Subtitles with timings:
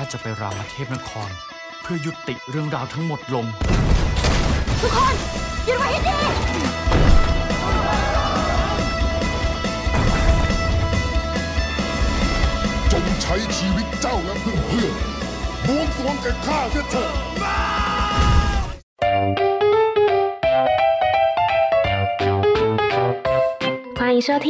[0.12, 1.30] จะไปรามเทพนคร
[1.82, 3.44] เพื่อยุติเรื่องราวทั้งหมดลง
[4.80, 5.14] ทุกคน
[5.66, 6.18] ยืนไว้ให้ดี
[12.92, 17.12] จงใช้ชีวิตเจ้าและเพื่อนเพื่อนๆบวงสรวงแก่ข้าเสียเถิด
[23.98, 24.48] 欢迎收听《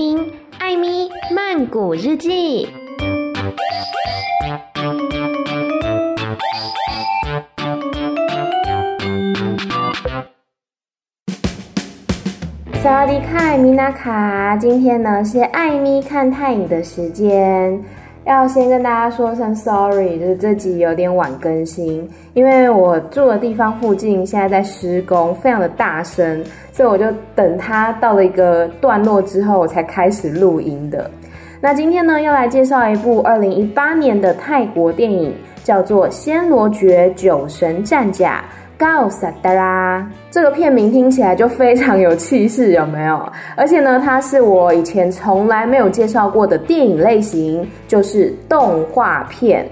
[0.59, 0.85] 艾咪
[1.37, 1.39] 曼
[1.75, 2.27] 谷日记》。
[12.92, 17.80] 瓦迪卡，米娜卡，今天呢是艾咪看泰影的时间，
[18.26, 31.10] 要先跟大家说声 sorry，就是这集有点晚更新，因为我住的地方附近现在在施工，非常的大声，所以我就等它到了一个段落之后，我才开始录音的。
[31.62, 38.44] 那今天呢，要来介绍一部二零一八年的泰国电影，叫做《暹罗绝九神战甲》。
[38.82, 43.32] 告萨达拉，这个片名听起来就非常有气势，有没有？
[43.56, 49.70] 而且呢，它是我以前从来没有介绍过的电影类型，就是动画片。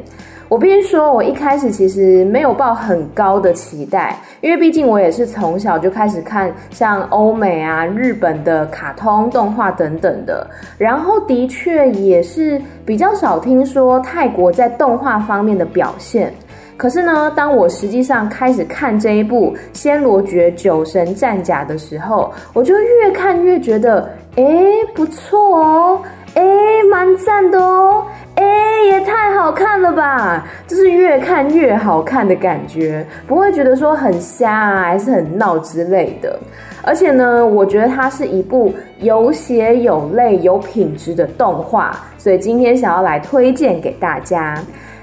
[0.48, 16.32] 我必须说，我一开始其实没有抱很高的期待，因为毕竟我也是从小就开始看像欧美啊、日本的卡通动画等等的，然后的确也是比较少听说泰国在动画方面的表现。
[16.80, 26.02] 可是呢，当我实际上开始看这一部《仙罗绝九神战甲》的时候，我就越看越觉得，诶，不错哦，
[26.36, 28.06] 诶，蛮赞的哦。
[28.36, 28.46] 哎，
[28.86, 30.48] 也太好看了吧！
[30.68, 36.40] 就是越看越好看的感觉，不会觉得说很瞎啊，还是很闹之类的。
[36.82, 44.58] 而且呢，我觉得它是一部有血有泪、有品质的动画，所以今天想要来推荐给大家。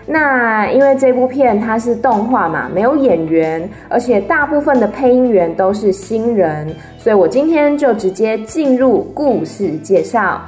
[0.08, 10.40] 那因为这部片它是动画嘛，没有演员，而且大部分的配音员都是新人，所以我今天就直接进入故事介绍。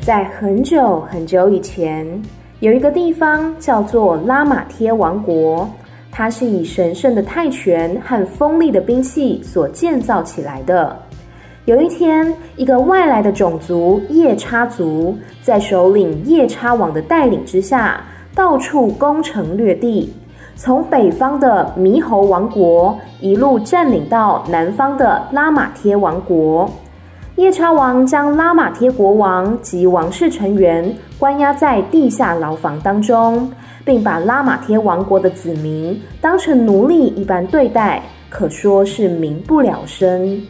[0.00, 2.06] 在很久很久以前，
[2.60, 5.68] 有一个地方叫做拉玛贴王国，
[6.12, 10.96] 它是以神圣的泰拳和锋利的兵器所建造起来的。
[11.66, 18.00] 有一天，一个外来的种族夜叉族，在首领夜叉王的带领之下，
[18.36, 20.14] 到处攻城略地，
[20.54, 26.70] 从北方的猕猴王国一路占领到南方的拉玛贴王国。
[27.34, 33.50] 夜叉王将拉玛贴国王及王室成员关押在地下牢房当中，
[33.84, 38.00] 并把拉玛贴王国的子民当成奴隶一般对待，
[38.30, 40.40] 可说是民不聊生。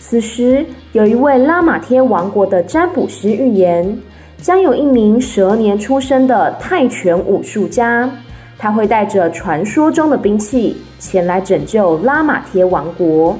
[0.00, 4.00] 此时，有一位拉玛贴王国的占卜师预言，
[4.40, 8.08] 将有一名蛇年出生的泰拳武术家，
[8.56, 13.36] 他会带着传说中的兵器前来拯救拉玛贴王国。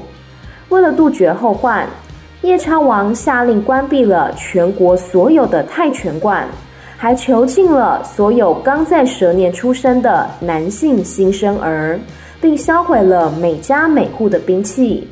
[0.67, 1.87] 为了杜绝后患，
[2.41, 6.45] 夜叉王下令关闭了全国所有的泰拳馆，
[6.97, 11.99] 还囚禁了所有刚在蛇年出生的男性新生儿，
[12.39, 15.07] 并销毁了每家每户的兵器。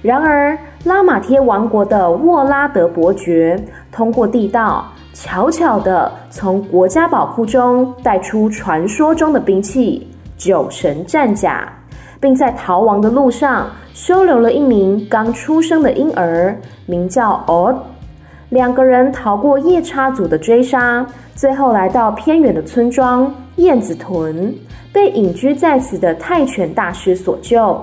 [0.00, 3.58] 然而，拉玛贴王国的沃拉德伯爵
[3.90, 10.06] 通过地道，悄悄地从国家宝库中带出传说中的兵器——
[10.36, 11.72] 九神战甲。
[12.20, 17.76] 并在逃亡的路上收留了一名刚出生的婴儿，名叫 Od。
[18.48, 24.54] 两个人逃过夜叉族的追杀，最后来到偏远的村庄燕子屯，
[24.90, 27.78] 被隐居在此的泰拳大师所救。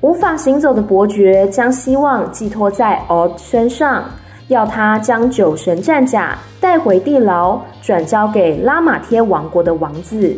[0.00, 4.04] 无法行走的伯爵将希望寄托在 Od 身上，
[4.46, 10.36] 要他将九神战甲带回地牢，转交给拉玛贴王国的王子。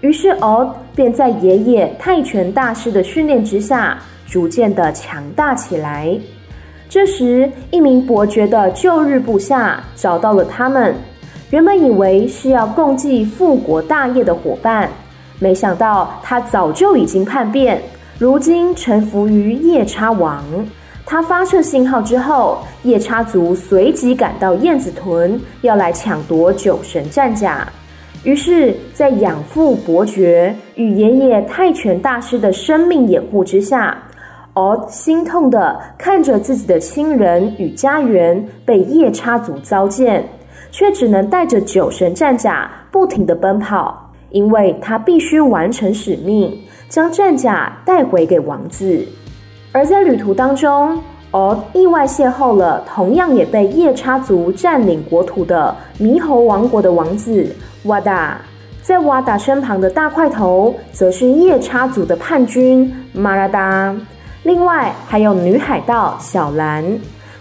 [0.00, 6.18] 于是，Od 便在爷爷泰拳大师的训练之下，逐渐的强大起来。
[6.88, 10.94] 这时，一名伯爵的旧日部下找到了他们，
[11.50, 14.88] 原本以为是要共济复国大业的伙伴，
[15.38, 17.82] 没想到他早就已经叛变，
[18.18, 20.44] 如今臣服于夜叉王。
[21.06, 27.68] 他发射信号之后，夜叉族随即赶到燕子屯，要来抢夺九神战甲。
[28.22, 34.02] 于是，在养父伯爵与爷爷泰拳大师的生命掩护之下
[34.54, 40.26] ，Od 心痛地看着自己的亲人与家园被夜叉族糟践，
[40.70, 46.58] 却只能带着九神战甲不停地奔跑，因为他必须完成使命，
[46.94, 49.04] 将战甲带回给王子。
[49.72, 50.96] 而在旅途当中
[51.32, 57.52] 而意外邂逅了同样也被夜叉族占领国土的猕猴王国的王子
[57.86, 58.40] 瓦达。
[58.80, 63.92] 在瓦达身旁的大块头，则是夜叉族的叛军马拉达。
[64.44, 66.84] 另外还有女海盗小兰，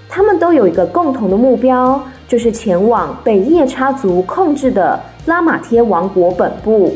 [0.10, 6.96] 他们都有一个共同的目标，就是前往被夜叉族控制的拉玛贴王国本部。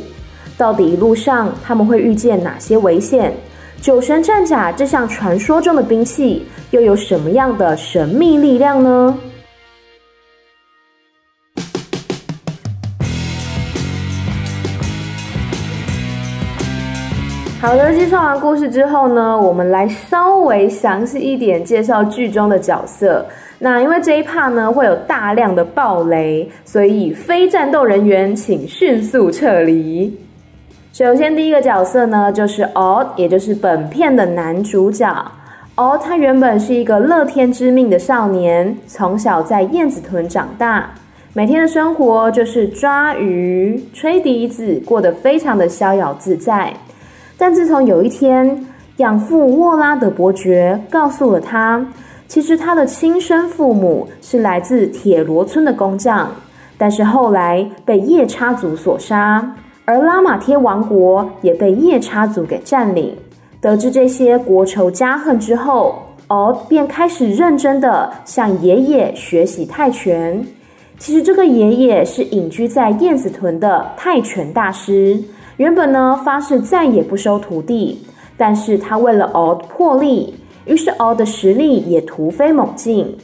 [0.58, 3.32] 到底一路上他们会遇见哪些危险？
[3.80, 9.16] 酒神战甲这项传说中的兵器又有什么样的神秘力量呢？
[17.62, 23.24] 好的，介绍完故事之后呢，我们来稍微详细一点介绍剧中的角色。
[23.60, 30.27] 那因为这一趴呢会有大量的暴雷，所以非战斗人员请迅速撤离。
[30.98, 35.08] 首先第一个角色呢就是 Odd，也就是本片的男主角。
[35.76, 40.90] o 他原本是一个乐天知命的少年，从小在燕子屯长大，
[41.34, 46.74] 每天的生活就是抓鱼、吹笛子，过得非常的逍遥自在。
[47.38, 48.66] 但自从有一天，
[48.96, 51.86] 养父沃拉德伯爵告诉了他，
[52.28, 56.32] 其实他的亲生父母是来自铁罗村的工匠，
[56.76, 59.56] 但是后来被夜叉族所杀，
[59.90, 63.16] 而拉玛贴王国也被夜叉族给占领。
[63.62, 65.96] 得知这些国仇家恨之后，
[66.28, 70.46] 奥便开始认真的向爷爷学习泰拳。
[71.00, 75.18] 其实这个爷爷是隐居在燕子屯的泰拳大师。
[75.56, 78.06] 原本呢，发誓再也不收徒弟，
[78.36, 80.36] 但是他为了敖破例，
[80.66, 83.18] 于是敖的实力也突飞猛进。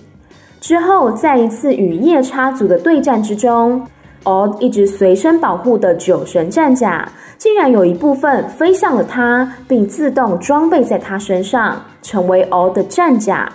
[0.62, 3.86] 之后，在一次与夜叉族的对战之中，
[4.23, 13.51] 敖一直随身保护的酒神战甲，竟然有一部分飞向了他，并自动装备在他身上，成为敖的战甲。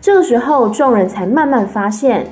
[0.00, 2.26] 这个时候，众人才慢慢发现。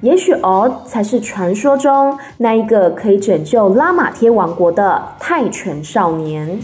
[0.00, 6.58] 也许敖才是传说中那一个可以拯救拉玛贴王国的泰拳少年。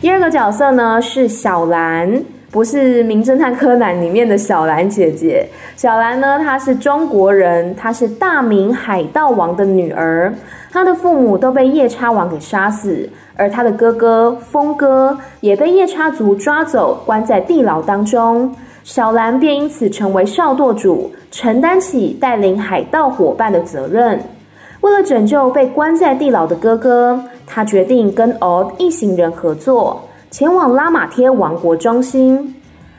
[0.00, 5.46] 第二个角色呢是小兰，不是《名侦探柯南》里面的小兰姐姐。
[5.76, 10.32] 小兰呢，她是中国人，她是大名海盗王的女儿，
[10.72, 13.06] 她的父母都被夜叉王给杀死，
[13.36, 18.50] 而她的哥哥风哥也被夜叉族抓走，关在地牢当中。
[18.84, 24.18] 小兰便因此成为少舵主，承担起带领海盗伙伴的责任。
[24.80, 30.00] 为了拯救被关在地牢的哥哥，他决定跟奥一行人合作，
[30.30, 32.55] 前往拉玛贴王国中心。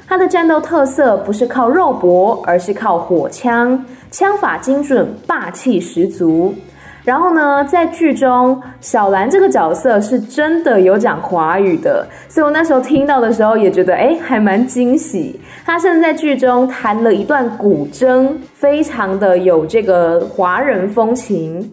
[0.08, 6.56] 他的战斗特色不是靠肉搏，而是靠火枪，枪法精准，霸气十足。
[7.04, 15.40] 然后呢，在剧中，小兰这个角色是真的有讲华语的，所以我那时候听到的时候也觉得，哎，还蛮惊喜。
[15.66, 21.70] 她甚至在剧中弹了一段古筝，非常的有这个华人风情。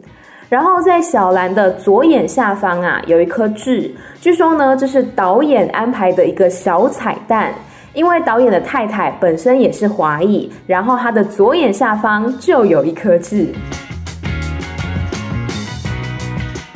[0.48, 7.52] 然后在小兰的左眼下方啊，有一颗痣，据说呢，这是导演安排的一个小彩蛋，
[7.94, 13.54] 因为导演的太太本身也是华裔，然后他的左眼下方就有一颗痣。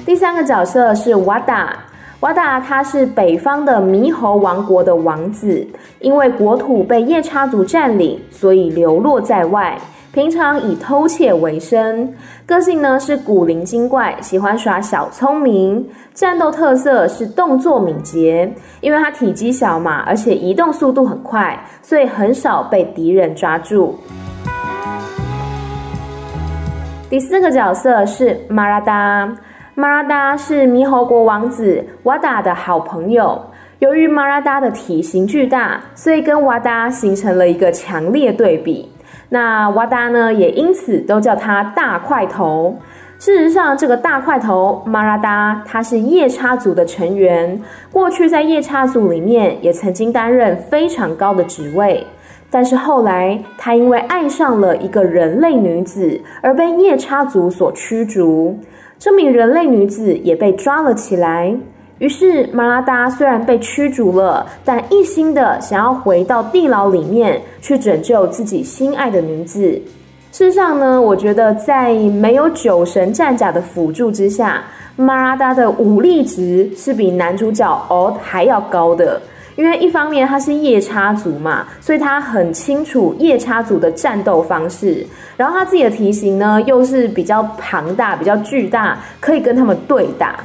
[0.07, 1.77] 第三个角色是瓦达，
[2.21, 5.67] 瓦达他是北方的猕猴王国的王子，
[5.99, 9.77] 因为国土被夜叉族占领，所以流落在外，
[10.13, 12.13] 平常以偷窃为生。
[12.47, 15.87] 个性呢是古灵精怪，喜欢耍小聪明。
[16.15, 18.51] 战斗特色是动作敏捷，
[18.81, 23.99] 因为它体积小嘛，而且移动速度很快，所以很少被敌人抓住。
[27.11, 29.33] 第四个角色是马拉达。
[29.75, 33.41] 马拉达是猕猴国王子瓦达的好朋友。
[33.79, 38.91] 由于马拉达的体型巨大，所以跟瓦达形成了一个强烈对比。
[39.31, 42.79] 那瓦达呢，也因此都叫他大块头。
[43.19, 52.07] 事实上，这个大块头马拉达他是夜叉族的成员，过去在夜叉族里面也曾经担任非常高的职位。
[52.49, 58.59] 但是后来，他因为爱上了一个人类女子，而被夜叉族所驱逐。
[58.99, 61.55] 这名人类女子也被抓了起来。
[61.99, 69.61] 于是马拉达虽然被驱逐了，但一心的想要回到地牢里面去拯救自己心爱的女子。
[70.31, 74.63] 事实上呢，我觉得在没有酒神战甲的辅助之下，
[74.95, 79.21] 马拉达的武力值是比男主角奥还要高的。
[79.57, 85.05] 因为一方面他是夜叉族嘛，所以他很清楚夜叉族的战斗方式。
[85.37, 90.39] 然后他自己的体型呢，又是比较庞大、比较巨大，可以跟他们对打。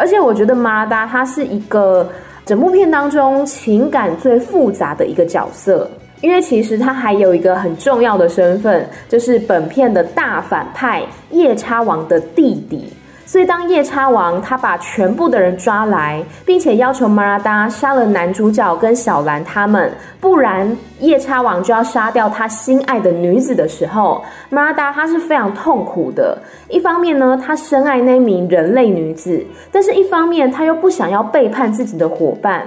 [0.00, 2.10] 而且我觉得马达他是一个
[2.46, 5.88] 整部片当中情感最复杂的一个角色。
[6.22, 12.92] 因为其实他还有一个很重要的身份，就是本片的大反派夜叉王的弟弟。
[13.30, 26.36] 所以当夜叉王他把全部的人抓来，并且要求马拉达杀了男主角跟小兰他们，不然夜叉王就要杀掉他心爱的女子的时候，马拉达他是非常痛苦的。
[26.68, 32.66] 一方面呢，他深爱那名人类女子，但是一方面他又不想要背叛自己的伙伴。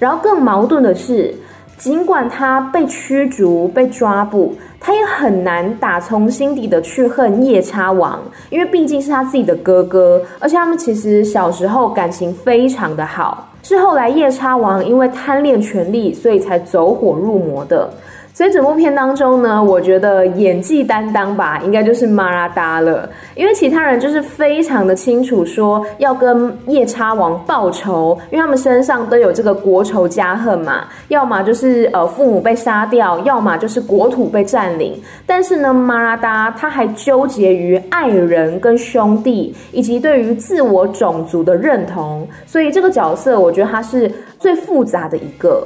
[0.00, 1.32] 然后更矛盾的是。
[1.80, 8.20] 尽管他被驱逐、被抓捕，他也很难打从心底的去恨夜叉王，
[8.50, 17.88] 因为毕竟是他自己的哥哥，而且他们其实小时候感情非常的好，是后来夜叉王因为贪恋权力，所以才走火入魔的。
[18.40, 34.98] 所以整部片当中呢，我觉得演技担当吧，应该就是马拉达了，因为其他人就是非常的清楚说要跟夜叉王报仇，因为他们身上都有这个国仇家恨嘛，要么就是呃父母被杀掉，要么就是国土被占领。
[35.26, 45.62] 但是呢，马拉达他还纠结于爱人跟兄弟，以及对于自我种族的认同，所以这个角色我觉得他是最复杂的一个。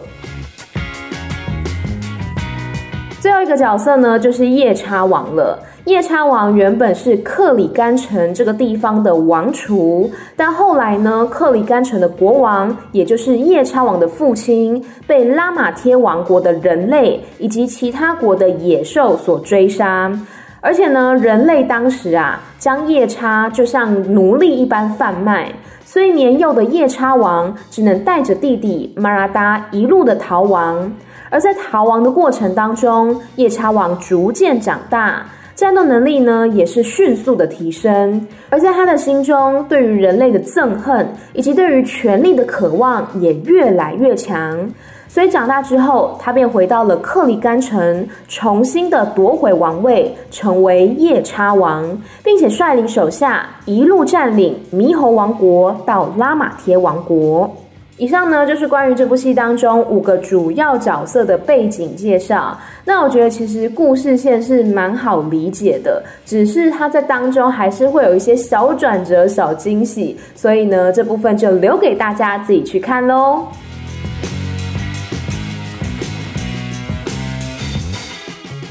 [3.24, 5.58] 最后一个角色呢，就是夜叉王了。
[5.86, 20.12] 夜叉王原本是克里甘城这个地方的王储，但后来呢，克里甘城的国王，也就是夜叉王的父亲，被拉玛贴王国的人类以及其他国的野兽所追杀。
[20.60, 25.50] 而且呢，人类当时啊，将夜叉就像奴隶一般贩卖，
[25.82, 30.92] 所以年幼的夜叉王只能带着弟弟马拉达一路的逃亡。
[31.34, 35.26] 而在逃亡的过程当中，夜叉王逐渐长大，
[35.56, 38.24] 战斗能力呢也是迅速的提升。
[38.50, 44.70] 而在他的心中，对于人类的憎恨以及对于权力的渴望也越来越强。
[45.08, 51.84] 所以长大之后，他便回到了克里甘城，重新的夺回王位，成为夜叉王，
[52.22, 57.52] 并且率领手下一路占领猕猴王国到拉玛贴王国。
[57.96, 62.58] 以上呢，就是关于这部戏当中五个主要角色的背景介绍。
[62.84, 73.46] 那我觉得其实故事线是蛮好理解的，只是它在当中还是会有一些小转折、小惊喜，所以呢，这部分就留给大家自己去看喽。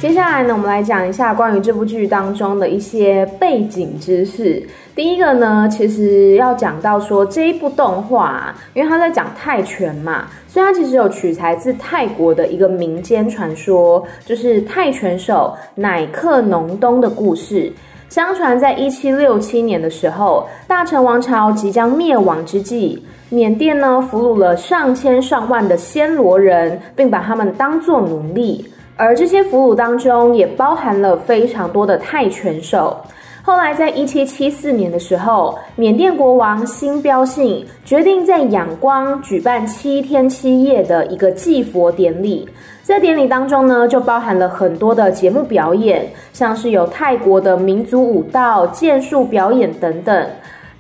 [0.02, 4.62] 接下来呢，我们来讲一下关于这部剧当中的一些背景知识。
[4.96, 17.74] 第一个呢，其实要讲到说这一部动画，因为它在讲泰拳嘛，所以它其实有取材自泰国的一个民间传说，就是泰拳手乃克农东的故事。
[18.08, 28.64] 相传在一七六七年的时候，大陈王朝即将灭亡之际，缅甸呢俘虏了上千上万的暹罗人，并把他们当作奴隶，
[28.96, 32.96] 而这些俘虏当中也包含了非常多的泰拳手。
[33.46, 42.48] 后来，在一七七四年的时候，缅甸国王辛标信决定在仰光举办七天七夜的一个祭佛典礼。
[42.84, 50.30] 在典礼当中呢，就包含了很多的节目表演，像是有泰国的民族舞蹈、剑术表演等等。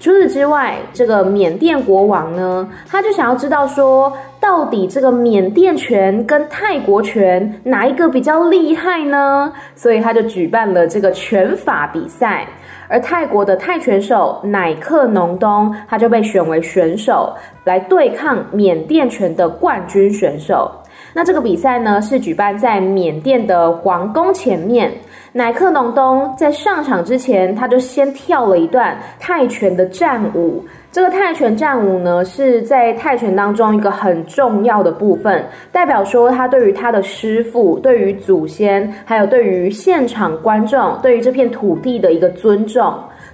[0.04, 9.54] 除此之外，这个缅甸国王呢，他就想要知道说，到底这个缅甸拳跟泰国拳哪一个比较厉害呢？
[9.78, 12.46] 所以他就举办了这个拳法比赛，
[12.90, 17.34] 而泰国的泰拳手乃克农东，他就被选为选手
[17.64, 20.70] 来对抗缅甸拳的冠军选手。
[21.14, 24.92] 那这个比赛呢，是举办在缅甸的皇宫前面。
[25.36, 30.64] 乃克农东在上场之前，他就先跳了一段泰拳的战舞。
[30.92, 42.94] 这个泰拳战舞呢，是在泰拳当中一个很重要的部分，代表说他对于他的师傅、对于祖先，还有对于现场观众、对于这片土地的一个尊重。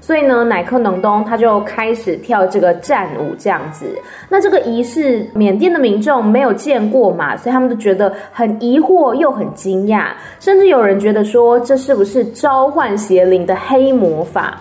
[0.10, 3.86] 所以呢，乃克农东他就开始跳这个战舞，这样子。
[4.28, 10.06] 那这个仪式，缅甸的民众没有见过嘛，所以他们都觉得很疑惑又很惊讶，
[10.39, 14.58] 甚至有人觉得说，这是不是召唤邪灵的黑魔法？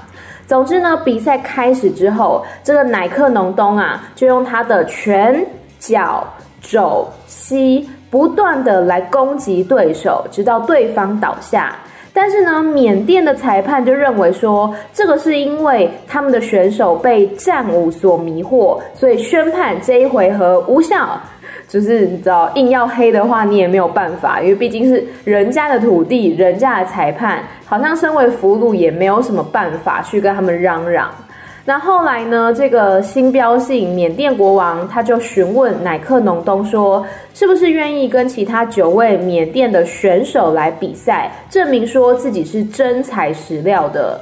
[0.47, 5.43] 总之呢，比赛开始之后，这个乃克农东啊，就用他的拳、
[5.78, 6.23] 脚、
[6.61, 11.75] 肘、膝，不断的来攻击对手，直到对方倒下。
[12.21, 21.09] 但是呢，缅甸的裁判就认为说，这个是因为他们的选手被战舞所迷惑，所以宣判这一回合无效。
[21.69, 31.09] 就是你知道，硬要黑的话，你也没有办法，因为毕竟是人家的土地，人家的裁判，好像身为俘虏也没有什么办法去跟他们嚷嚷。
[31.69, 44.19] 那后来呢，这个新标信缅甸国王他就询问乃克农东说，是不是愿意跟其他九位缅甸的选手来比赛，证明说自己是真材实料的。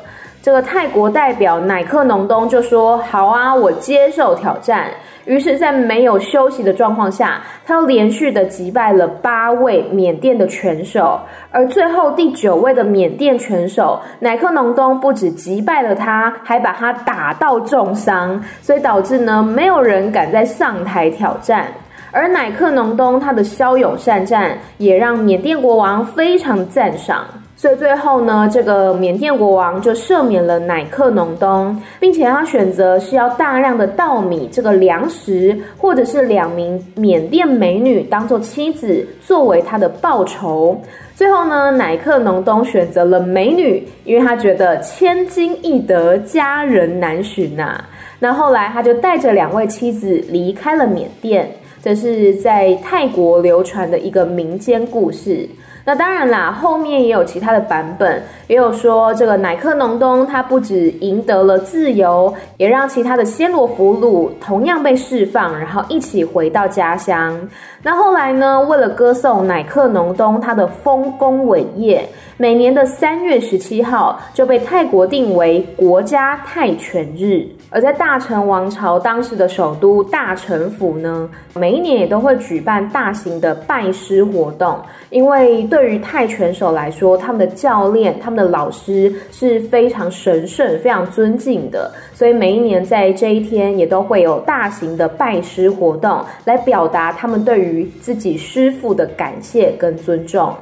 [0.46, 4.86] 这个泰国代表乃克农东就说：“好啊，我接受挑战。”
[5.26, 11.18] 于是，在没有休息的状况下，他又连续的击败了八位缅甸的拳手，
[11.50, 21.66] 而最后第九位的缅甸拳手乃克农东不止击败了他，还把他打到重伤，所以导致呢，没有人敢再上台挑战。
[22.12, 27.24] 而乃克农东他的骁勇善战，也让缅甸国王非常赞赏。
[27.58, 40.78] 所以最后呢，这个缅甸国王就赦免了乃克农东，并且他选择是要大量的稻米这个粮食，或者是两名缅甸美女当做妻子，作为他的报酬。
[41.14, 47.82] 最后呢，乃克农东选择了美女，因为他觉得千金易得，佳人难寻呐。
[48.18, 51.50] 那后来他就带着两位妻子离开了缅甸，
[51.82, 55.48] 这是在泰国流传的一个民间故事。
[55.86, 67.38] 那当然啦，后面也有其他的版本，也有说这个乃克农东他不止赢得了自由，也让其他的暹罗俘虏同样被释放，然后一起回到家乡。
[67.84, 72.04] 那后来呢，为了歌颂乃克农东他的丰功伟业，
[72.36, 77.46] 每年的三月十七号就被泰国定为国家泰拳日。
[77.68, 84.78] 而在大成王朝当时的首都大陈府呢，每一年也都会举办大型的拜师活动，
[85.10, 100.54] 因为对对于泰拳手来说，他们的教练、他们的老师是非常神圣、非常尊敬的，所以每一年在这一天也都会有大型的拜师活动，来表达他们对于自己师傅的感谢跟尊重。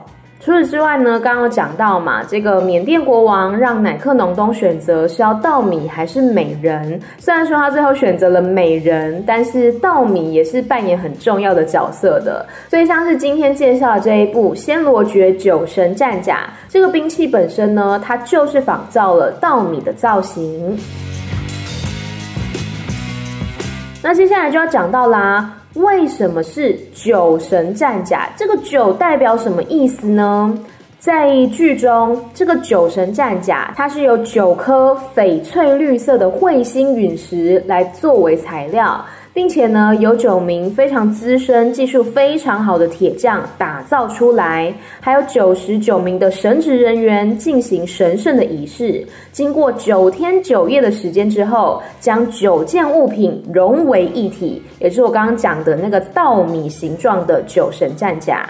[0.44, 7.00] 除此之外呢，刚刚有讲到嘛，这个缅甸国王让乃克农东选择是要稻米还是美人。
[7.16, 12.44] 虽然说他最后选择了美人，但是稻米也是扮演很重要的角色的。
[12.68, 20.78] 所以像是今天介绍的这一部《暹罗绝九神战甲》，这个兵器本身呢，它就是仿造了稻米的造型。
[24.02, 25.50] 那接下来就要讲到啦。
[25.74, 28.28] 为什么是九神战甲？
[28.36, 30.56] 这个九代表什么意思呢？
[30.98, 39.04] 在剧中，这个九神战甲它是由九颗翡翠绿色的彗星陨石来作为材料。
[39.34, 49.04] 并且呢，有九名非常资深、技术非常好的铁匠打造出来，还有九十九名的神职人员进行神圣的仪式。
[49.32, 58.48] 经过九天九夜的时间之后，将九件物品融为一体，也就是我刚刚讲的那个稻米形状的九神战甲。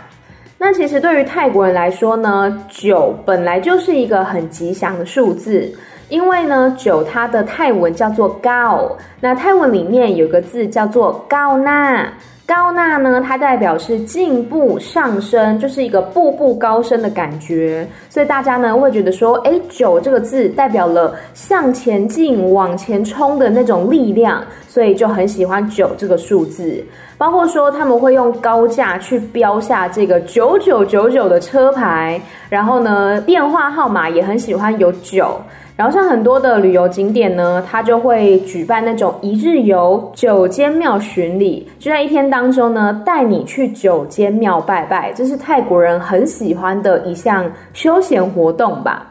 [0.59, 5.73] 那其实对于泰国人来说呢，九本来就是一个很吉祥的数字。
[6.14, 12.09] 因为呢，九它的泰文叫做高，那泰文里面有个字叫做高纳，
[12.46, 26.81] 高纳呢，它代表是进步上升，就是一个步步高升的感觉，所以大家呢会觉得说，诶，九这个字代表了向前进、往前冲的那种力量，所以就很喜欢九这个数字，
[27.18, 35.40] 包括说他们会用高价去标下这个九九九九的车牌，然后呢，电话号码也很喜欢有九。
[35.76, 49.04] 然后像很多的旅游景点呢，它就会举办那种一日游九间庙巡礼，就在一天当中呢，带你去九间庙拜拜，这是泰国人很喜欢的一项休闲活动吧。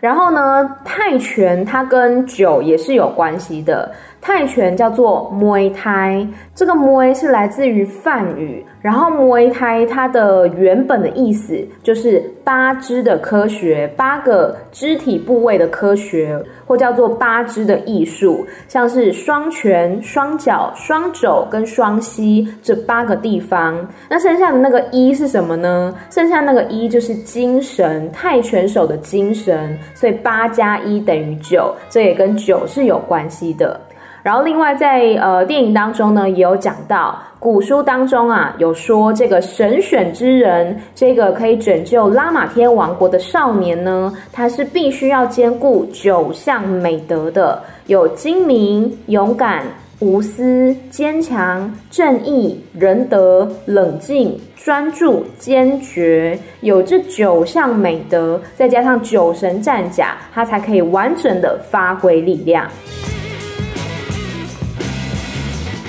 [0.00, 3.90] 然后呢，泰拳它跟酒也是有关系的。
[4.20, 23.74] 泰拳叫做 Muay Thai，这个 Muay 是来自于梵语，然后 Muay Thai 它的原本的意思就是八肢的科学，八个肢体部位的科学，或叫做八肢的艺术，像是双拳、双脚、双肘跟双膝这八个地方。
[24.10, 25.94] 那剩下的那个一是什么呢？
[26.10, 33.80] 剩下那个一就是精神，泰拳手的精神，所以八加一等于九，这也跟九是有关系的。
[34.22, 49.62] 然后，另外在呃电影当中呢，也有讲到古书当中啊，有说这个神选之人，这个可以拯救拉玛天王国的少年呢，他是必须要兼顾九项美德的，有精明、勇敢、
[50.00, 62.68] 无私、坚强、正义、仁德、冷静、专注、坚决，有这九项美德，再加上九神战甲，他才可以完整的发挥力量。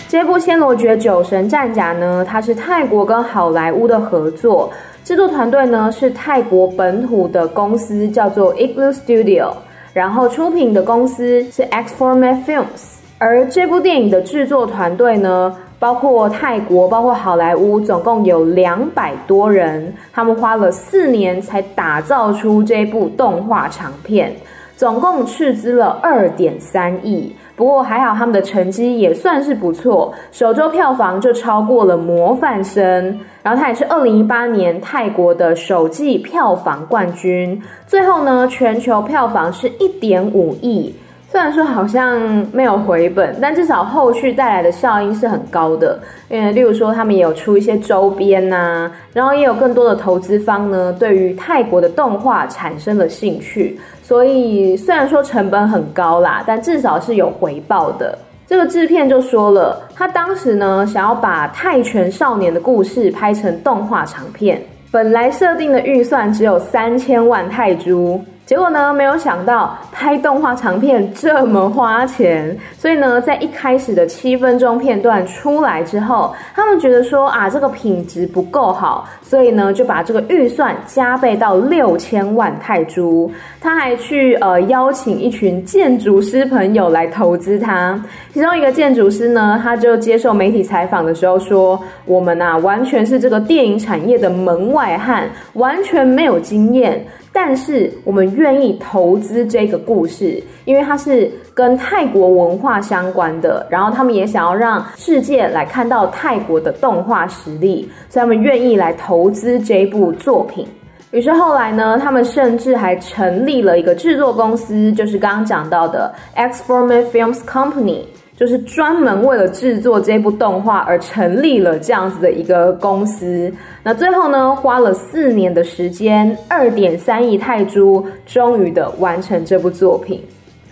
[0.10, 4.68] 这部《暹罗绝九神战甲》呢，它是泰国跟好莱坞的合作，
[5.04, 9.52] 制作团队呢是泰国本土的公司，叫做 Igloo Studio。
[9.94, 24.36] 然后出品的公司是 X-Format Films，而这部电影的制作团队呢，包括泰国，包括好莱坞，总共有两百多人，他们花了四年才打造出这部动画长片，
[24.76, 27.36] 总共斥资了二点三亿。
[27.60, 37.62] 不过还好，他们的成绩也算是不错，首周票房就超过了《模范生》，然后它也是二零一八年泰国的首季票房冠军。
[37.86, 40.96] 最后呢，全球票房是一点五亿。
[41.32, 42.20] 虽然说好像
[42.52, 46.00] 没有回本，但至少后续带来的效应是很高的。
[46.28, 53.80] 因为例如说，他们也有出一些周边呐、然后也有更多的投资方呢，对于泰国的动画产生了兴趣。
[54.02, 58.18] 所以虽然说成本很高啦，但至少是有回报的。
[58.48, 64.60] 这个制片就说了，他当时呢想要把泰拳少年的故事拍成动画长片，
[64.92, 68.20] 本来设定的预算只有三千万泰铢。
[68.50, 83.32] 结果呢，没有想到拍动画长片这么花钱，所以呢，在一开始的七分钟片段出来之后，他们觉得说啊，这个品质不够好，所以呢，就把这个预算加倍到六千万泰铢。
[83.62, 97.06] 他还去呃邀请一群建筑师朋友来投资他，其中一个建筑师呢，他就接受媒体采访的时候说：“我们啊，完全是这个电影产业的门外汉，完全没有经验。”
[97.42, 110.68] 但是我们愿意投资这个故事，因为它是跟泰国文化相关的，然后他们也想要让世界来看到泰国的动画实力，所以他们愿意来投资这部作品。
[111.12, 118.02] 于是后来呢，他们甚至还成立了一个制作公司，就是刚刚讲到的 X-Format Films Company。
[118.40, 123.54] 就是专门为了制作这部动画而成立了这样子的一个公司。
[123.84, 130.24] 那最后呢，花了四年的时间，二点三亿泰铢，终于的完成这部作品。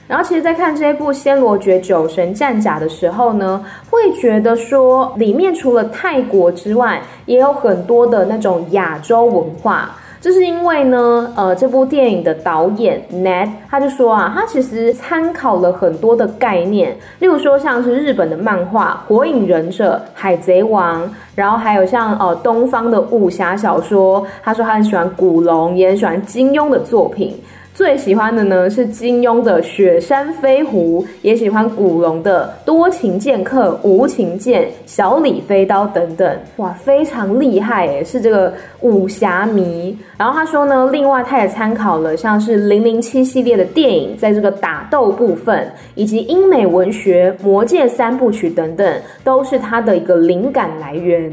[0.07, 9.93] 然后，其实，在看这一部《仙罗绝九神战甲》的时候呢，会觉得说，里面除了泰国之外，也有很多的那种亚洲文化。
[10.27, 21.01] 这是因为呢，呃，这部电影的导演 Ned 他就说啊，他其实参考了很多的概念，例如说像是日本的漫画《火影忍者》《海贼王》，
[21.33, 27.33] 然后还有像呃东方的武侠小说，他说他很喜欢古龙，也很喜欢金庸的作品。
[27.77, 39.95] 最喜欢的呢是金庸的《雪山飞狐》，也喜欢古龙的《多情剑客无情剑》、《小李飞刀》等等，哇，非常厉害诶，是这个武侠迷。
[40.17, 51.31] 然后他说呢，另外他也参考了像是《零零七》系列的电影，在这个打斗部分，以及英美文学《魔戒三部曲》等等，都是他的一个灵感来源。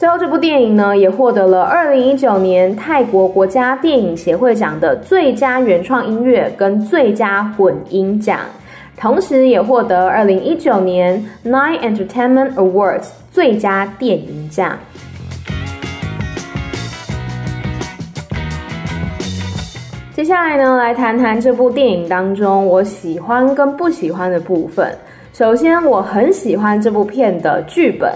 [0.00, 8.38] 最后，这部电影呢也获得了二零一九年泰国国家电影协会奖的最佳原创音乐跟最佳混音奖，
[8.96, 14.78] 同时也获得二零一九年 Nine Entertainment Awards 最佳电影奖。
[20.14, 24.96] 接下来呢，来谈谈这部电影当中我喜欢跟不喜欢的部分。
[25.34, 28.10] 首先，我很喜欢这部片的剧本。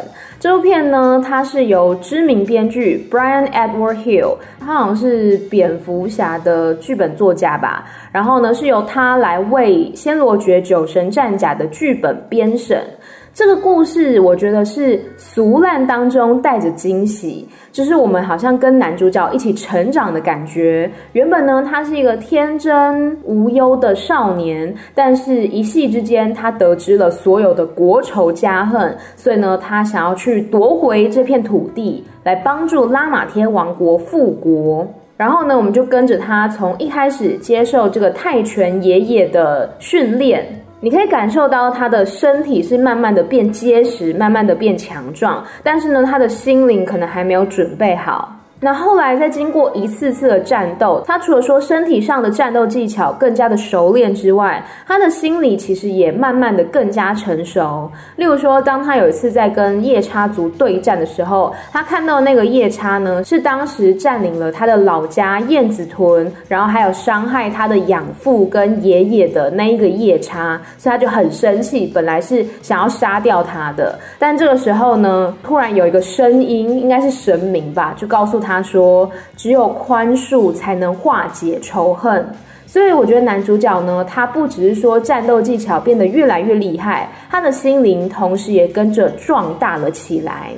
[0.44, 7.86] 这部片呢，它是由知名编剧 Brian Edward Hill，他好像是蝙蝠侠的剧本作家吧。
[8.12, 12.84] 然后呢，是由他来为《暹罗绝九神战甲》的剧本编审。
[13.34, 20.88] 这个故事我觉得是俗烂当中带着惊喜，就是我们好像跟男主角一起成长的感觉。
[21.14, 34.86] 原本呢，他是一个天真无忧的少年，但是一夕之间，他得知了所有的国仇家恨，所以呢，他想要去夺回这片土地，来帮助拉玛天王国复国。
[35.16, 40.46] 然后呢，我们就跟着他从一开始接受这个泰拳爷爷的训练。
[40.84, 48.30] 你可以感受到他的身体是慢慢的变结实，慢慢的变强壮，但是呢，他的心灵可能还没有准备好。
[48.60, 57.90] 那后来在经过一次次的战斗，他除了说身体上的战斗技巧更加的熟练之外，他的心理其实也慢慢的更加成熟。
[58.16, 73.98] 例如说，当他有一次在跟夜叉族对战的时候，他看到那个夜叉呢，是当时占领了他的老家燕子屯，然后还有伤害他的养父跟爷爷的那一个夜叉，所以他就很生气，本来是想要杀掉他的。
[74.18, 78.53] 但这个时候呢，突然有一个声音，应该是神明吧，就告诉他。
[78.54, 82.24] 他说：“只有宽恕才能化解仇恨。”
[82.66, 90.50] 所以我觉得男主角呢，他不只是说战斗技巧变得越来越厉害，他的心灵同时也跟着壮大了起来。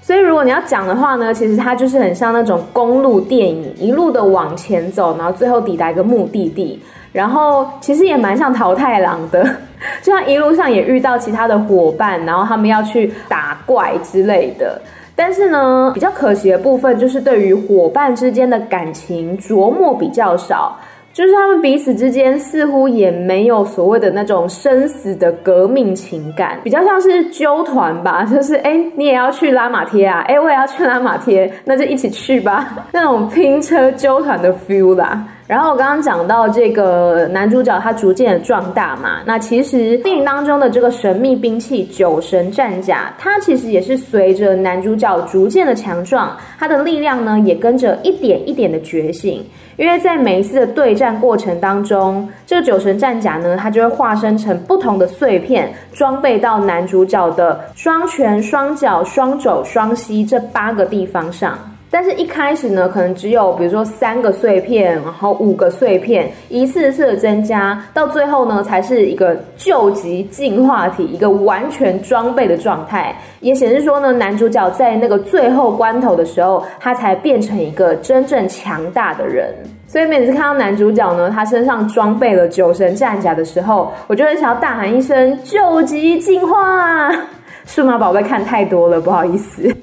[0.00, 6.80] 所以如果你要讲的话呢，其实它就是很像那种公路电影，一路的往前走，然后最后抵达一个目的地。
[7.12, 9.44] 然后其实也蛮像桃太郎的，
[10.02, 14.80] 就像一路上也遇到其他的伙伴，然后他们要去打怪之类的。
[15.20, 20.78] 但是呢，比较可惜的部分就是对于伙伴之间的感情琢磨比较少。
[21.10, 28.22] 就是他们彼此之间似乎也没有所谓的那种生死的革命情感，比较像是纠团吧。
[28.30, 35.26] 就是哎，你也要去拉马贴啊，哎，我也要去拉马贴，那就一起去吧， 那种拼车纠团的 feel 啦。
[35.48, 49.42] 然后我刚刚讲到这个男主角他逐渐的壮大嘛，那其实电影当中的这个神秘兵器酒神战甲，它其实也是随着男主角逐渐的强壮，他的力量呢也跟着一点一点的觉醒。
[49.78, 61.56] 因为在每一次的对战过程当中，这个酒神战甲呢，它就会化身成不同的碎片，装备到男主角的双拳、双脚、双肘、双膝这八个地方上。
[61.90, 73.16] 但是，一开始呢，可能只有比如说三个碎片，然后五个碎片，一次次的增加，到最后呢，才是一个究极进化体，一个完全装备的状态。
[73.40, 79.54] 也显示说呢，男主角在那个最后关头的时候，他才变成一个真正强大的人。
[79.86, 87.10] 所以每次看到男主角呢，他身上装备了酒神战甲的时候，我就很想要大喊一声“究极进化”。
[87.64, 89.74] 数码宝贝看太多了，不好意思。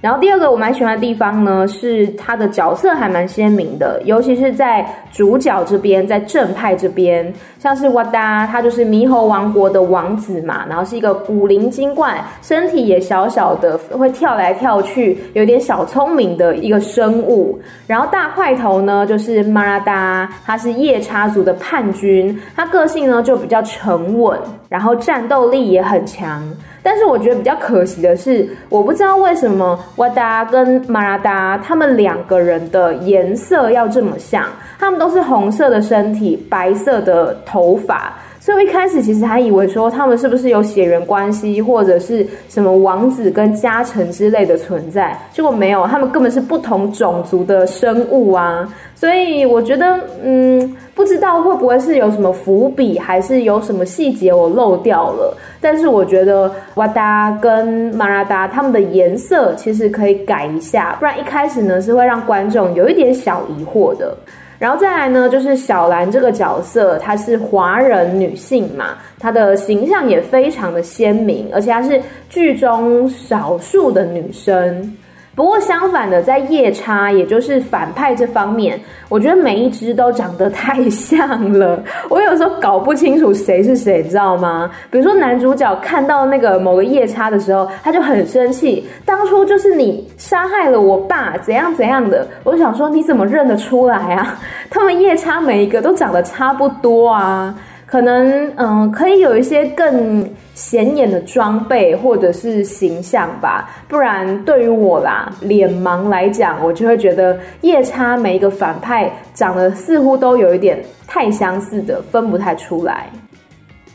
[0.00, 17.60] 然后第二个我蛮喜欢的地方呢，是他的角色还蛮鲜明的，尤其是在主角这边，在正派这边，像是瓦达，他就是猕猴王国的王子嘛，然后是一个古灵精怪，身体也小小的，会跳来跳去，有点小聪明的一个生物。
[17.86, 24.38] 然后大块头呢，就是马拉达，他是夜叉族的叛军，他个性呢就比较沉稳，
[24.70, 26.42] 然后战斗力也很强。
[26.82, 34.44] 但是我觉得比较可惜的是，我不知道为什么瓦达跟马拉达他们两个人的颜色要这么像，
[34.78, 38.12] 他们都是红色的身体，白色的头发。
[38.40, 48.66] 所以我一开始其实还以为说他们是不是有血缘关系，或者是什么王子跟家臣之类的存在，结果没有，他们根本是不同种族的生物啊！
[48.94, 55.36] 所以我觉得，嗯，不知道会不会是有什么伏笔，还是有什么细节我漏掉了。
[55.60, 64.16] 但是我觉得瓦达跟马拉达他们的颜色其实可以改一下，不然一开始呢是会让观众有一点小疑惑的。
[64.60, 74.96] 然后再来呢，就是小兰这个角色，她是华人女性嘛，她的形象也非常的鲜明，而且她是剧中少数的女生。
[75.40, 84.70] 不过相反的，在夜叉，也就是反派这方面，我觉得每一只都长得太像了，我有时候搞不清楚谁是谁，知道吗？
[84.90, 92.26] 比如说男主角看到那个某个夜叉的时候，他就很生气，当初就是你杀害了我爸，怎样怎样的。
[92.44, 94.38] 我想说，你怎么认得出来啊？
[94.68, 97.54] 他们夜叉每一个都长得差不多啊。
[97.90, 100.24] 可能嗯，可以有一些更
[100.54, 113.10] 显眼的装备或者是形象吧，不然对于我啦，脸盲来讲，我就会觉得夜叉每一个反派长得似乎都有一点太相似的，分不太出来。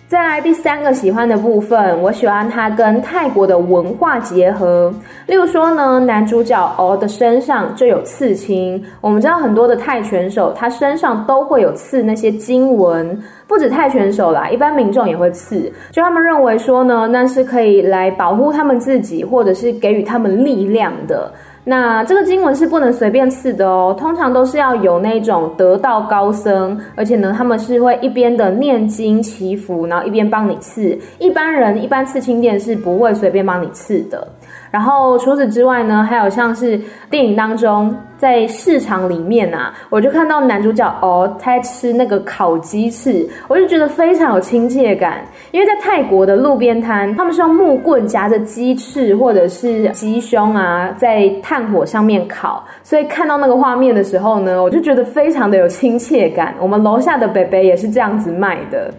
[0.07, 4.93] 再来第三个喜欢的部分，我喜欢它跟泰国的文化结合。
[5.25, 8.81] 例如说呢，男主角敖的身上就有刺青。
[9.01, 15.73] 我们知道很多的泰拳手，他身上都会有刺那些经文，不止泰拳手啦，一般民众也会刺。
[15.91, 21.31] 就他们认为说呢，那是可以来保护他们自己，或者是给予他们力量的。
[21.67, 30.95] 那这个经文是不能随便刺的哦，通常都是要有那种得道高僧，而且呢，他们是会一边的念经祈福，然后一边帮你刺。
[31.17, 34.28] 一般人一般刺青店是不会随便帮你刺的。
[34.75, 36.77] 然后除此之外呢，还有像是
[37.09, 45.23] 电影当中在市场里面啊，我就看到男主角哦，他在吃那个烤鸡翅，我就觉得非常有亲切感。
[45.51, 56.53] 因为在泰国的路边摊，他们是用木棍夹着鸡翅或者是鸡胸啊，在炭火上面烤，所以看到那个画面的时候呢，我就觉得非常的有亲切感。
[56.59, 58.93] 我们楼下的北北也是这样子卖的。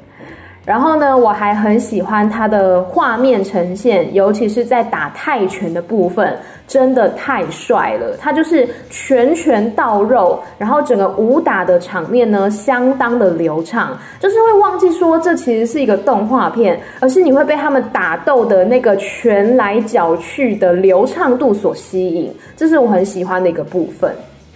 [0.66, 8.16] 然后呢，我还很喜欢它的画面呈现，尤其是在打泰拳的部分，真的太帅了。
[8.20, 24.12] 它就是拳拳到肉，然后整个武打的场面呢，相当的流畅，就是会忘记说这其实是一个动画片，而是你会被他们打斗的那个拳来脚去的流畅度所吸引，这是我很喜欢的一个部分。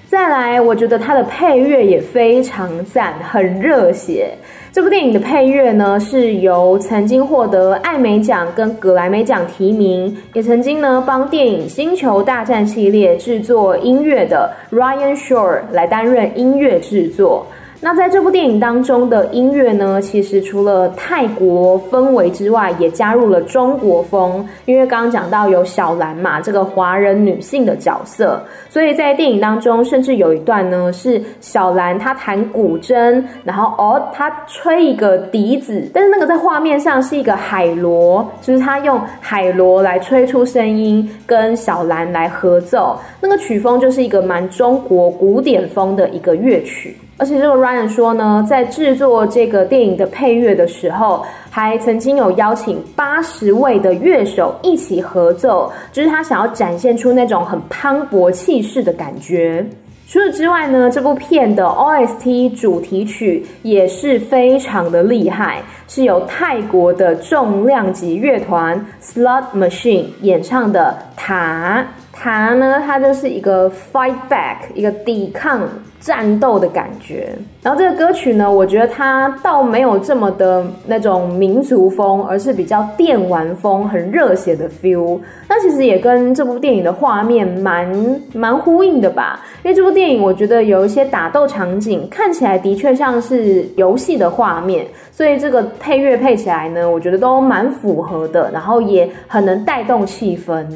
[0.09, 4.35] 再来，我觉得它的配乐也非常赞，很热血。
[4.73, 17.45] 这部电影的配乐呢，是由曾经获得艾美奖跟格莱美奖提名，也曾经呢帮电影《星球大战》系列制作音乐的 Ryan Shore 来担任音乐制作。
[17.83, 24.47] 那在这部电影当中的音乐呢，其实除了泰国氛围之外，也加入了中国风。
[24.67, 28.39] 因为刚刚讲到有小兰嘛，这个华人女性的角色，
[28.69, 46.95] 所以在电影当中，甚至有一段呢是小兰她弹古筝，然后哦她吹一个笛子，但是那个在画面上是一个海螺，就是她用海螺来吹出声音，跟小兰来合奏，那个曲风就是一个蛮中国古典风的一个乐曲。
[47.21, 59.63] 而且这个 Ryan 说呢，在制作这个电影的配乐的时候，还曾经有邀请八十位的乐手一起合奏，就是他想要展现出那种很磅礴气势的感觉。
[60.09, 71.87] 除此之外呢，这部片的 OST 主题曲也是非常的厉害，是由泰国的重量级乐团 Slot Machine 演唱的塔。
[72.13, 75.61] 塔呢，它就是一个 fight back，一个抵抗
[76.01, 77.29] 战斗的感觉。
[77.63, 85.21] 然后这个歌曲呢，我觉得它倒没有这么的那种民族风，而是比较电玩风，很热血的 feel。
[85.47, 89.41] 那其实也跟这部电影的画面蛮蛮呼应的吧？
[89.63, 100.67] 因为这部电影我觉得有一些打斗场景看起来的确像是游戏的画面，所以这个配乐配起来呢，我觉得都蛮符合的，然后也很能带动气氛。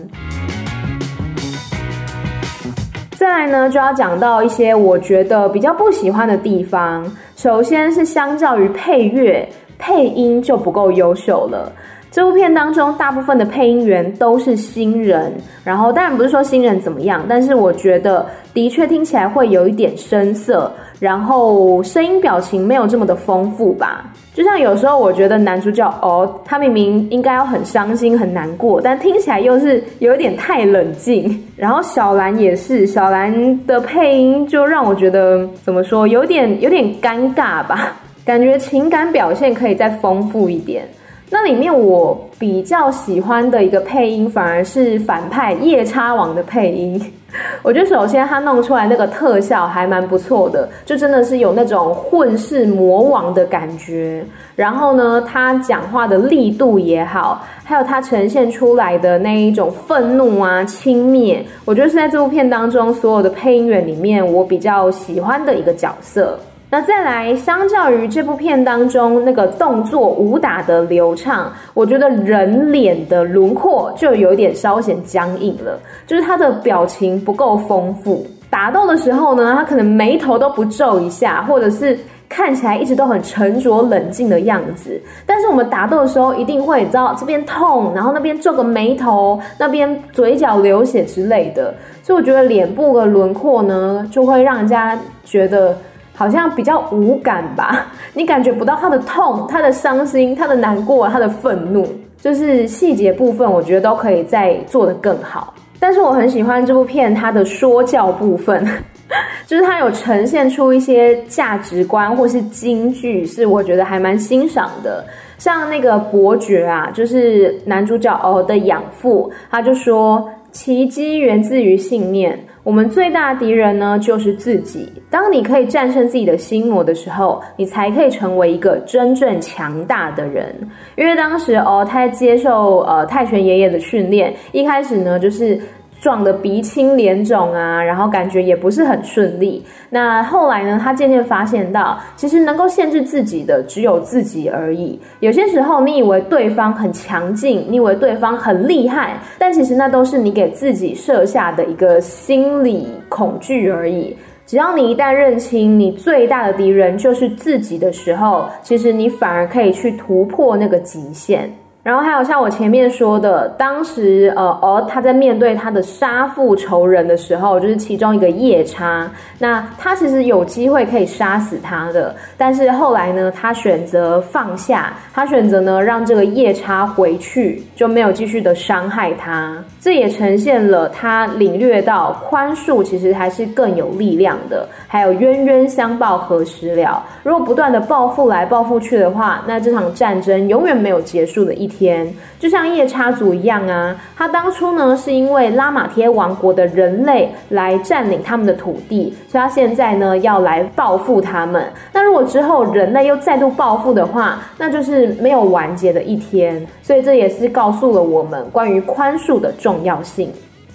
[3.16, 7.04] 再来呢，就要讲到一些我觉得比较不喜欢的地方。
[7.36, 9.48] 首先是相较于配乐，
[9.78, 11.70] 配音就不够优秀了。
[12.10, 15.32] 这部片当中，大部分的配音员都是新人，
[15.64, 20.72] 然后当然不是说新人怎么样，但是我觉得的确听起来会有一点生涩。
[21.04, 31.44] 然后声音表情没有这么的丰富吧，就像有时候我觉得男主角哦，他明明应该要很伤心很难过，但听起来又是有一点太冷静。
[31.56, 37.92] 然后小兰也是，小兰的配音就让我觉得怎么说，有点有点尴尬吧，
[38.24, 40.88] 感觉情感表现可以再丰富一点。
[41.34, 47.12] 那里面我比较喜欢的一个配音，反而是反派夜叉王的配音。
[47.60, 54.24] 我觉得首先他弄出来那个特效还蛮不错的，就真的是有那种混世魔王的感觉。
[54.54, 66.38] 然后呢，他讲话的力度也好，还有他呈现出来的那一种愤怒啊、轻蔑，我觉得是在这部片当中所有的配音员里面我比较喜欢的一个角色。
[66.74, 78.26] 那再来，相较于这部片当中那个动作武打的流畅，我觉得人脸的轮廓就有点稍显僵硬了，就是他的表情不够丰富。
[78.50, 81.96] 打斗的时候呢，他可能眉头都不皱一下，或者是
[82.28, 85.00] 看起来一直都很沉着冷静的样子。
[85.24, 91.72] 但是我们打斗的时候，一定会知道这边痛，然后那边皱个眉头，那边嘴角流血之类的。
[92.02, 95.78] 所以我觉得脸部的轮廓呢，就会让人家觉得。
[96.14, 101.86] 好像比较无感吧， 你感觉不到他的痛、他的伤心、他的难过、他的愤怒，
[102.20, 105.52] 就是细节部分，我觉得都可以再做得更好。
[105.78, 108.66] 但是我很喜欢这部片它的说教部分，
[109.46, 115.04] 就是它有呈现出一些价值观或是金句，是我觉得还蛮欣赏的。
[115.36, 120.28] 像那个伯爵啊，就是男主角哦的养父，他就说。
[120.54, 122.38] 奇迹源自于信念。
[122.64, 124.92] 我们最大的敌人呢，就是自己。
[125.08, 130.52] 当你可以战胜自己的心魔的时候，你才可以成为一个真正强大的人。
[130.96, 135.60] 因为当时哦，他接受呃泰拳爷爷的训练，一开始呢，就是。
[136.04, 139.64] 撞得鼻青脸肿啊，然后感觉也不是很顺利。
[139.88, 145.00] 那后来呢，他渐渐发现到，其实能够限制自己的只有自己而已。
[145.20, 154.14] 有些时候，你以为对方很强劲，你以为对方很厉害，但其实那都是你给自己设下的一个心理恐惧而已。
[154.44, 161.50] 只要你一旦认清你最大的敌人就是自己的时候，其实你反而可以去突破那个极限。
[161.84, 169.06] 然后还有像我前面说的，当时呃，哦，他在面对他的杀父仇人的时候，就是其中一个夜叉，
[169.38, 179.62] 那他其实有机会可以杀死他的，但是后来呢，他选择放下，他选择呢让这个夜叉回去，就没有继续的伤害他。
[179.78, 187.04] 这也呈现了他领略到宽恕其实还是更有力量的，还有冤冤相报何时了？
[187.22, 191.73] 如果不断的报复来报复去的话，那这场战争永远没有结束的一。
[191.78, 193.96] 天，就像夜叉族一样啊。
[194.16, 201.70] 他当初呢是因为拉玛贴王国的人类来占领他们的土地，所以他现在呢要来报复他们。
[201.92, 206.64] 那如果之后人类又再度报复的话，那就是没有完结的一天。
[206.82, 210.30] 所以这也是告诉了我们关于宽恕的重要性。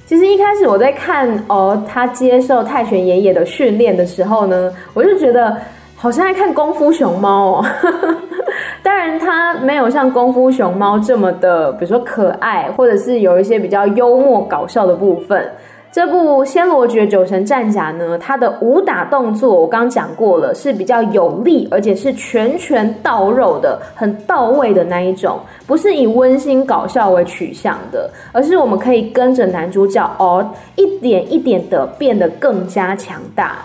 [0.06, 5.56] 其实一开始我在看哦，他接受泰拳爷爷的训练的时候呢，我就觉得
[5.96, 7.66] 好像在看功夫熊猫哦。
[8.82, 15.50] 当然，它没有像功夫熊猫这么的，比如说可爱，或者是有一些比较幽默搞笑的部分。
[15.92, 33.56] 这部《仙罗绝九神战甲》呢，它的武打动作我刚刚讲过了，是比较有力，而且是拳拳到肉的，很到位的那一种，不是以温馨搞笑为取向的，而是我们可以跟着男主角哦，一点一点的变得更加强大。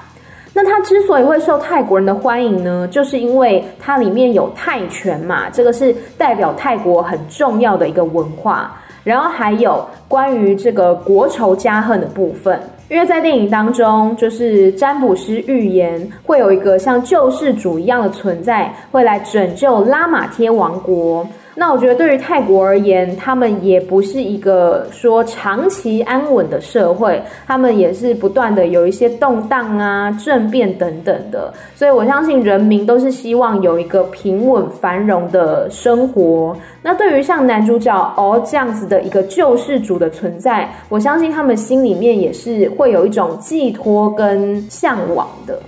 [0.55, 8.81] 那它之所以会受泰国人的欢迎呢，就是因为它里面有泰拳嘛，这个是代表泰国很重要的一个文化。
[9.03, 21.27] 然后还有关于这个国仇家恨的部分，因为在电影当中，就是占卜师预言会有一个像救世主一样的存在，会来拯救拉玛贴王国。
[21.57, 31.55] 那我觉得，对于泰国而言，他们也不是一个说长期安稳的社会，他们也是不断的有一些动荡啊、政变等等的。
[31.77, 36.57] 所以我相信人民都是希望有一个平稳繁荣的生活。
[36.83, 45.59] 那对于像男主角哦这样子的一个救世主的存在，我相信他们心里面也是会有一种寄托跟向往的。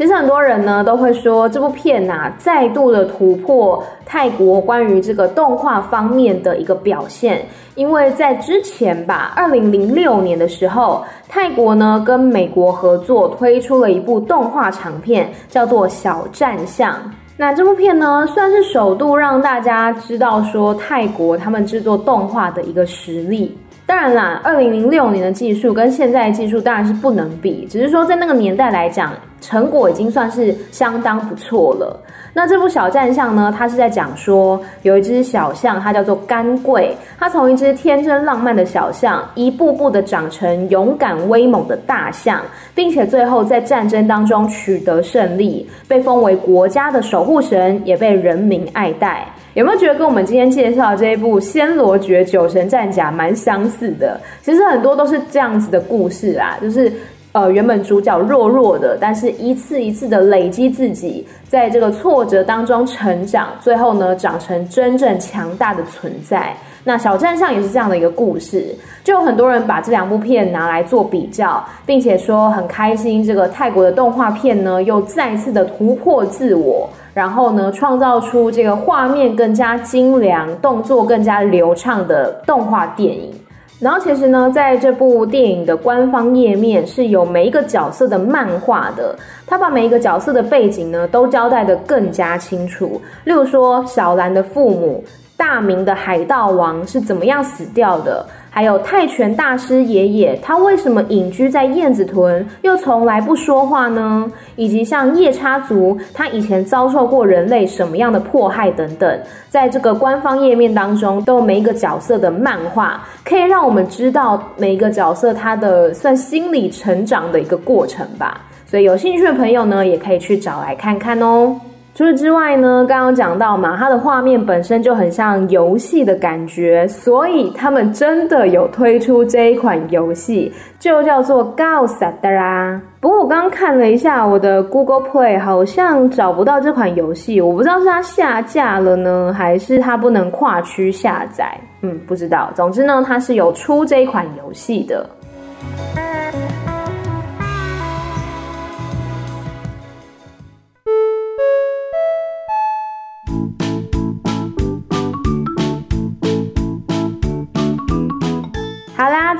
[0.00, 16.94] 其实很多人呢都会说，这部片呐、啊、再度的突破泰国关于这个动画方面的一个表现，因为在之前吧，二零零六年的时候，泰国呢跟美国合作推出了一部动画长片，叫做《小战象》。
[17.36, 23.54] 那这部片呢算是首度让大家知道说泰国他们制作动画的一个实力。
[23.90, 32.00] 当然啦，二零零六年的技术跟现在的技术当然是不能比，只是说在那个年代来讲，成果已经算是相当不错了。
[32.32, 42.40] 那这部小战象呢，它是在讲说有一只小象，它叫做甘贵，它从一只天真浪漫的小象，一步步的长成勇敢威猛的大象，
[42.72, 49.26] 并且最后在战争当中取得胜利，被封为国家的守护神，也被人民爱戴。
[49.54, 54.20] 有没有觉得跟我们今天介绍的这一部《仙罗绝九神战甲》蛮相似的？
[54.42, 56.92] 其实很多都是这样子的故事啊，就是
[57.32, 66.54] 呃原本主角弱弱的，但是一次一次的累积自己，在这个挫折当中成长，最后呢长成真正强大的存在。
[66.84, 68.72] 那小战上也是这样的一个故事，
[69.02, 76.88] 就有很多人把这两部片拿来做比较，并且说很开心，这个泰国的动画片呢又再次的突破自我。
[77.12, 83.32] 然后呢，创造出这个画面更加精良、动作更加流畅的动画电影。
[83.80, 93.00] 然后其实呢，在这部电影的官方页面是有每一个角色的漫画的，他把每一个角色的背景呢都交代的更加清楚。
[93.24, 95.02] 例如说，小兰的父母，
[95.34, 98.26] 大明的海盗王是怎么样死掉的？
[98.52, 104.30] 还有泰拳大师爷爷，他为什么隐居在燕子屯，又从来不说话呢？
[104.56, 118.42] 以及像夜叉族，他以前遭受过人类什么样的迫害等等，在这个官方页面当中，都有每一个角色的漫画，可以让我们知道每一个角色他的算心理成长的一个过程吧。
[118.66, 121.56] 所以有兴趣的朋友呢，也可以去找来看看哦。
[121.92, 132.80] 除此之外呢，刚刚讲到嘛，它的画面本身就很像游戏的感觉，所以他们真的有推出这一款游戏，就叫做 Gao Sadara。
[133.00, 141.58] 不过我刚刚看了一下我的 Google Play，好像找不到这款游戏，我不知道是它下架了呢，还是它不能跨区下载。
[141.82, 142.50] 嗯，不知道。
[142.54, 145.04] 总之呢，它是有出这一款游戏的。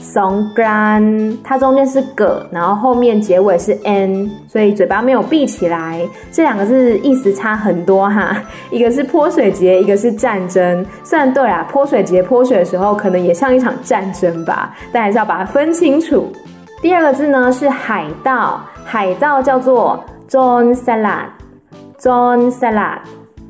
[0.00, 6.00] songkran，它中间是个，然后后面结尾是 n，所以嘴巴没有闭起来。
[6.30, 8.36] 这两个字意思差很多哈，
[8.70, 10.86] 一个是泼水节，一个是战争。
[11.02, 16.32] 虽然对啊，泼水节泼水的时候可能也像一场战争吧，但还是要把它分清楚。
[16.80, 23.00] 第二个字呢是海盗，海盗叫做 John Salad，John Salad。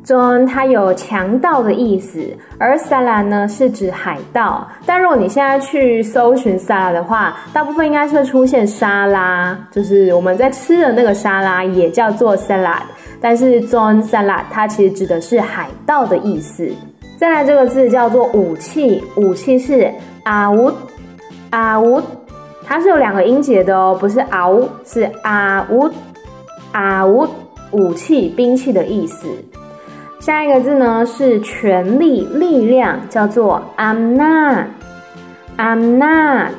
[0.08, 2.18] 中它有强盗的意思，
[2.56, 4.66] 而沙拉呢是指海盗。
[4.86, 12.80] 但如果你现在去搜寻沙拉的话，大部分应该是会出现沙拉，就是我们在吃的那个沙拉也叫做 salad。
[13.20, 16.66] 但是中 salad 它其实指的是海盗的意思。
[17.18, 19.92] 再来这个字叫做武器，武器是
[20.22, 20.72] 阿乌
[21.50, 22.00] 阿乌，
[22.64, 25.86] 它是有两个音节的哦，不是嗷，是阿乌
[26.72, 27.28] 阿乌，
[27.72, 29.28] 武器兵器的意思。
[30.28, 36.50] 下一个字呢是权力、力量，叫做 amnat，amnat。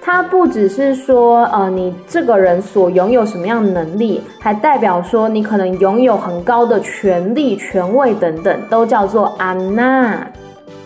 [0.00, 10.20] 它不只是说，呃，你这个人所拥有什么样的能力，还代表说你可能拥有很高的权力、权位等等，都叫做 amnat。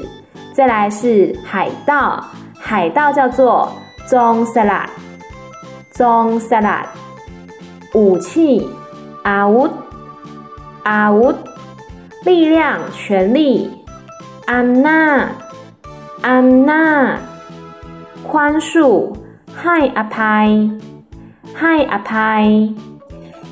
[0.54, 2.24] 再来是海盗，
[2.60, 3.70] 海盗叫做
[4.08, 6.86] jong salat，jong salat。
[7.94, 8.70] 武器
[9.24, 11.36] ，awut，awut。
[12.24, 13.72] 力量，权力。
[14.48, 15.30] I'm not,
[16.22, 17.20] I'm not。
[18.24, 19.16] 宽恕
[19.56, 20.72] h i a p a i
[21.54, 22.76] h i apai。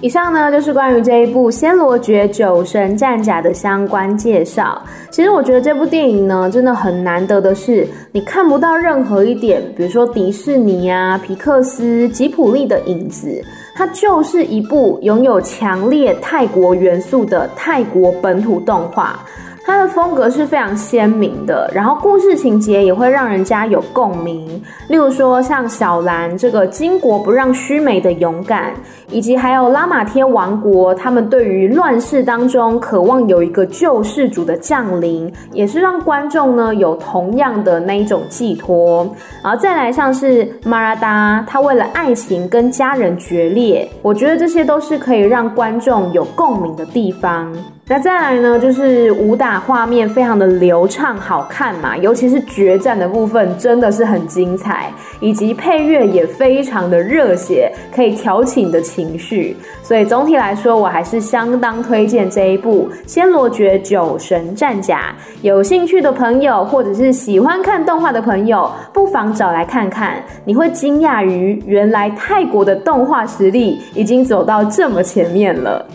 [0.02, 4.80] 以上呢就是关于这一部《暹罗绝九神战甲》的相关介绍。
[5.10, 13.42] 其实我觉得这部电影呢，真的很难得的是，你看不到任何一点，比如说迪士尼啊、皮克斯、吉普力的影子，
[13.74, 19.20] 它就是一部拥有强烈泰国元素的泰国本土动画。
[19.66, 24.62] 它的风格是非常鲜明的，然后故事情节也会让人家有共鸣。
[24.90, 28.74] 例如说，像小兰这个巾帼不让须眉的勇敢，
[29.10, 39.04] 以及还有拉玛天王国，他们对于乱世当中渴望有一个救世主的降临，也是让观众呢有同样的那一种寄托。
[39.44, 47.52] 然后再来像是马拉达，他为了爱情跟家人决裂，我觉得这些都是可以让观众有共鸣的地方。
[47.88, 59.56] 那再来呢，就是武打画面非常的流畅好看嘛，尤其是决战的部分真的是很精彩，以及配乐也非常的热血，可以挑起你的情绪。
[59.84, 65.14] 所以总体来说，我还是相当推荐这一部《暹罗绝九神战甲》。
[65.44, 75.86] 有兴趣的朋友，或者是喜欢看动画的朋友，不妨找来看看，你会惊讶于原来泰国的动画实力已经走到这么前面了。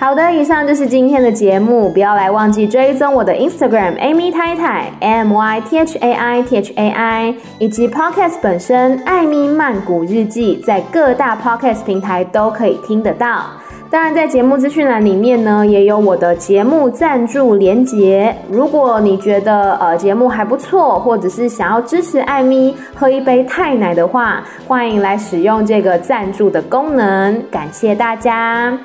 [0.00, 8.36] 好的，以上就是今天的节目，不要来忘记追踪我的 Instagram Amy 太太 M Y T H A I T H A I，以及 Podcast
[8.40, 13.46] 本身艾咪曼谷日记，在各大 Podcast 平台都可以听得到。
[13.90, 18.32] 当然，在节目资讯栏里面呢，也有我的节目赞助连结。
[18.48, 27.42] 如果你觉得呃节目还不错，或者是想要支持艾咪喝一杯泰奶的话，欢迎来使用这个赞助的功能。
[27.50, 28.78] 感谢大家。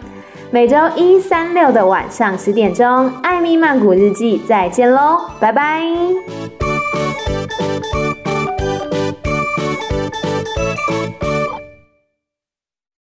[0.54, 5.82] 每周一、三、六的晚上十点钟，艾米曼谷日记，再见喽，拜拜。